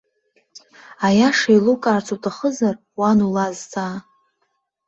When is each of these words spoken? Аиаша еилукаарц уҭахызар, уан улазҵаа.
Аиаша 1.07 1.47
еилукаарц 1.51 2.07
уҭахызар, 2.15 2.75
уан 2.99 3.19
улазҵаа. 3.27 3.95